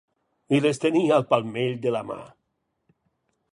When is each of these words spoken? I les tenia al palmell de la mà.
I 0.57 0.61
les 0.65 0.81
tenia 0.85 1.13
al 1.19 1.27
palmell 1.35 1.77
de 1.85 1.93
la 1.99 2.03
mà. 2.13 2.19